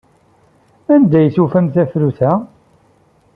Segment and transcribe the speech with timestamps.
[0.93, 2.31] Anda ay tufamt tafrut-a?